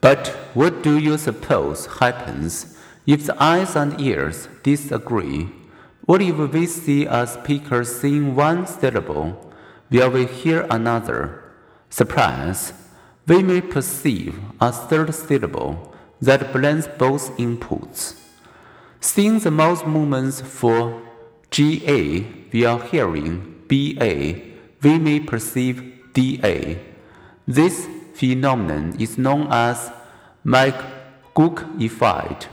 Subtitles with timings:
[0.00, 5.48] But what do you suppose happens if the eyes and ears disagree?
[6.06, 9.52] What if we see a speaker saying one syllable
[9.88, 11.44] while we hear another?
[11.90, 12.72] Surprise!
[13.26, 18.14] We may perceive a third syllable that blends both inputs.
[19.00, 21.02] Seeing the mouth movements for
[21.50, 22.20] GA
[22.52, 24.40] while hearing BA,
[24.82, 26.78] we may perceive DA.
[27.46, 27.86] This
[28.18, 29.92] phenomenon is known as
[30.44, 32.46] McGurk.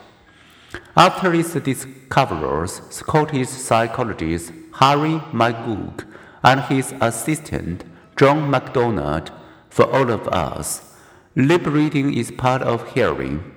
[0.95, 6.05] After its discoverers, Scottish psychologist Harry McGurk
[6.43, 7.83] and his assistant
[8.15, 9.31] John MacDonald,
[9.69, 10.95] for all of us,
[11.35, 13.51] lip reading is part of hearing.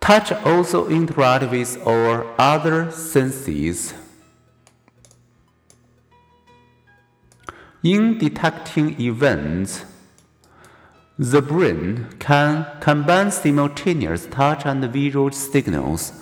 [0.00, 3.94] Touch also interacts with our other senses.
[7.82, 9.84] In detecting events,
[11.18, 16.12] the brain can combine simultaneous touch and visual signals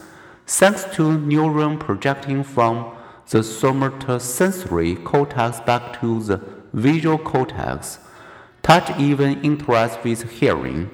[0.47, 2.95] thanks to neurons projecting from
[3.31, 6.41] the somatosensory cortex back to the
[6.73, 7.99] visual cortex.
[8.63, 10.89] Touch even interacts with hearing.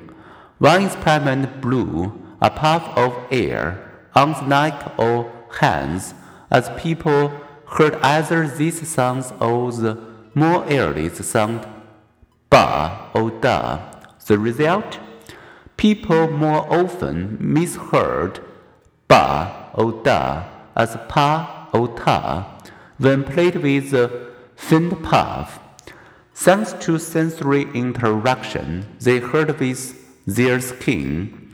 [0.59, 6.14] One experiment blew a puff of air on the neck or hands
[6.51, 7.29] as people
[7.67, 9.98] heard either these sounds or the
[10.35, 11.67] more airless sound
[12.51, 13.81] ba or da.
[14.27, 14.98] The result?
[15.77, 18.41] People more often misheard
[19.09, 20.45] ba or da
[20.77, 22.59] as pa or ta
[22.98, 25.59] when played with the faint puff.
[26.34, 29.83] Thanks to sensory interaction, they heard with
[30.27, 31.53] their skin.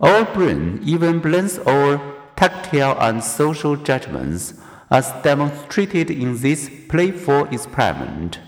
[0.00, 2.00] Our brain even blends our
[2.36, 4.54] tactile and social judgments,
[4.90, 8.40] as demonstrated in this playful experiment.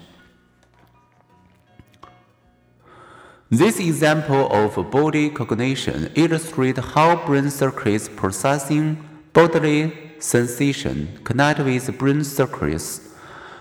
[3.51, 12.25] This example of embodied cognition illustrates how brain circuits processing bodily sensation connect with brain
[12.25, 13.09] circuits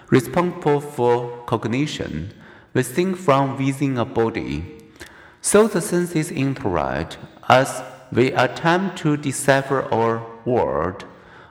[0.09, 2.34] responsible for cognition.
[2.73, 4.66] We think from within a body.
[5.39, 7.17] So the senses interact
[7.47, 11.06] as we attempt to decipher our world.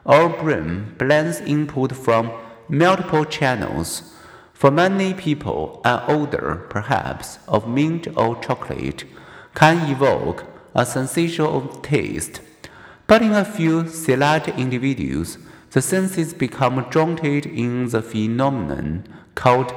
[0.04, 2.30] Our brain blends input from
[2.68, 4.12] multiple channels
[4.56, 9.04] for many people, an odor, perhaps, of mint or chocolate
[9.54, 12.40] can evoke a sensation of taste.
[13.06, 15.36] But in a few select individuals,
[15.72, 19.74] the senses become drowned in the phenomenon called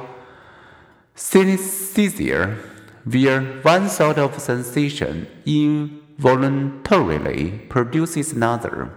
[1.14, 2.56] synesthesia,
[3.04, 8.90] where one sort of sensation involuntarily produces another.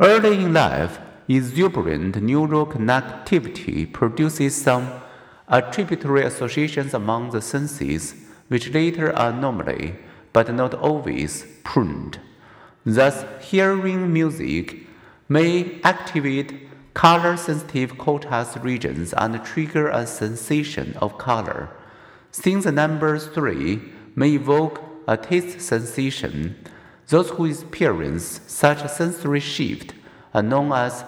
[0.00, 0.98] Early in life,
[1.28, 5.00] exuberant neural connectivity produces some
[5.48, 8.14] attributary associations among the senses,
[8.48, 9.94] which later are normally,
[10.32, 12.18] but not always, pruned.
[12.84, 14.86] Thus, hearing music
[15.28, 21.70] may activate color sensitive cortex regions and trigger a sensation of color.
[22.30, 23.80] Since the number 3
[24.14, 26.56] may evoke a taste sensation,
[27.08, 29.94] those who experience such a sensory shift
[30.32, 31.04] are known as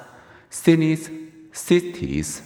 [0.50, 2.42] synesthetes.